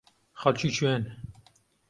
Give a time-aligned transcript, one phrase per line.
[0.41, 1.03] خەڵکی کوێن؟